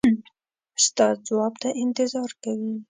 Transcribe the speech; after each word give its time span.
ستا 0.85 1.07
ځواب 1.27 1.53
ته 1.61 1.69
انتظار 1.83 2.31
کوي. 2.43 2.73